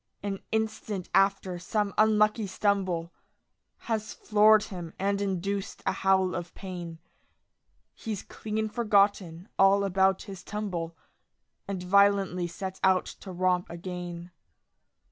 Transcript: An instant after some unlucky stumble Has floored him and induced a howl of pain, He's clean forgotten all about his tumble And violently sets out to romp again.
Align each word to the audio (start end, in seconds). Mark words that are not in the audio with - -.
An 0.23 0.39
instant 0.51 1.09
after 1.13 1.59
some 1.59 1.93
unlucky 1.95 2.47
stumble 2.47 3.11
Has 3.85 4.15
floored 4.15 4.63
him 4.63 4.93
and 4.97 5.21
induced 5.21 5.83
a 5.85 5.91
howl 5.91 6.33
of 6.33 6.51
pain, 6.55 6.97
He's 7.93 8.23
clean 8.23 8.67
forgotten 8.67 9.47
all 9.59 9.83
about 9.83 10.23
his 10.23 10.41
tumble 10.43 10.97
And 11.67 11.83
violently 11.83 12.47
sets 12.47 12.79
out 12.83 13.05
to 13.21 13.31
romp 13.31 13.69
again. 13.69 14.31